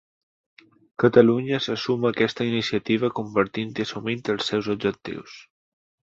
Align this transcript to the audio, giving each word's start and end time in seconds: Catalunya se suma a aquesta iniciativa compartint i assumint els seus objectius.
Catalunya 1.01 1.57
se 1.65 1.73
suma 1.83 2.07
a 2.09 2.11
aquesta 2.15 2.47
iniciativa 2.51 3.11
compartint 3.19 3.75
i 3.81 3.85
assumint 3.85 4.23
els 4.35 4.49
seus 4.53 4.71
objectius. 4.75 5.37